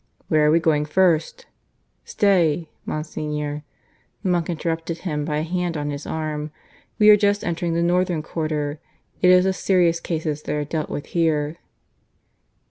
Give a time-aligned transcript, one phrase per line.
[0.29, 1.45] "Where are we going first"
[2.13, 3.63] "Stay, Monsignor"
[4.23, 6.49] (the monk interrupted him by a hand on his arm).
[6.97, 8.79] "We are just entering the northern quarter.
[9.21, 11.57] It is the serious cases that are dealt with here."